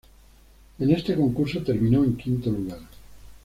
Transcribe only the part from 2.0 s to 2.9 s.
en quinto lugar.